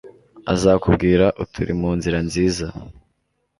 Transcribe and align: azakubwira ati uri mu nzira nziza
azakubwira 0.53 1.25
ati 1.41 1.57
uri 1.63 1.73
mu 1.81 1.89
nzira 1.97 2.17
nziza 2.27 2.67